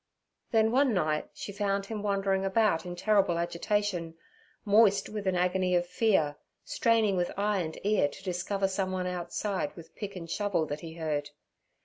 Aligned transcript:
Then 0.49 0.71
one 0.71 0.95
night 0.95 1.29
she 1.31 1.51
found 1.51 1.85
him 1.85 2.01
wandering 2.01 2.43
about 2.43 2.87
in 2.87 2.95
terrible 2.95 3.37
agitation, 3.37 4.15
moist 4.65 5.09
with 5.09 5.27
an 5.27 5.35
agony 5.35 5.75
of 5.75 5.85
fear, 5.85 6.37
straining 6.65 7.15
with 7.15 7.31
eye 7.37 7.59
and 7.59 7.77
ear 7.85 8.07
to 8.07 8.23
discover 8.23 8.67
someone 8.67 9.05
outside 9.05 9.75
with 9.75 9.95
pick 9.95 10.15
and 10.15 10.27
shovel 10.27 10.65
that 10.65 10.79
he 10.79 10.95
heard. 10.95 11.29